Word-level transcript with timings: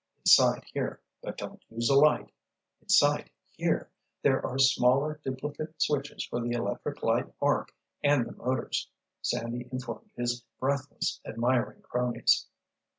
"Inside 0.21 0.63
here—but 0.73 1.37
don't 1.37 1.61
use 1.69 1.87
a 1.91 1.95
light—inside 1.95 3.29
here, 3.51 3.91
there 4.23 4.43
are 4.43 4.57
smaller 4.57 5.21
duplicate 5.23 5.79
switches 5.79 6.25
for 6.25 6.41
the 6.41 6.53
electric 6.53 7.03
light 7.03 7.31
arc 7.39 7.71
and 8.03 8.25
the 8.25 8.31
motors," 8.31 8.89
Sandy 9.21 9.69
informed 9.71 10.09
his 10.15 10.43
breathless, 10.59 11.21
admiring 11.23 11.83
cronies. 11.83 12.47